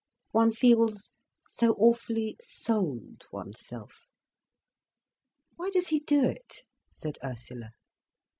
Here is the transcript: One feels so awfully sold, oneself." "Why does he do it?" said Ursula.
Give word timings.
One 0.31 0.51
feels 0.51 1.11
so 1.47 1.73
awfully 1.75 2.35
sold, 2.41 3.27
oneself." 3.31 4.07
"Why 5.57 5.69
does 5.69 5.89
he 5.89 5.99
do 5.99 6.25
it?" 6.27 6.63
said 6.91 7.19
Ursula. 7.23 7.69